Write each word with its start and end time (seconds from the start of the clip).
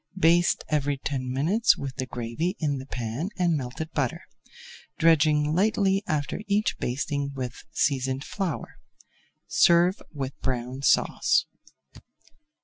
Baste 0.17 0.63
every 0.67 0.97
ten 0.97 1.31
minutes 1.31 1.77
with 1.77 1.97
the 1.97 2.07
gravy 2.07 2.55
in 2.59 2.79
the 2.79 2.87
pan 2.87 3.29
and 3.37 3.55
melted 3.55 3.91
butter, 3.91 4.23
dredging 4.97 5.53
lightly 5.53 6.03
after 6.07 6.41
each 6.47 6.79
basting 6.79 7.31
with 7.35 7.63
seasoned 7.71 8.23
flour. 8.23 8.79
Serve 9.45 10.01
with 10.11 10.33
Brown 10.41 10.81
Sauce. 10.81 11.45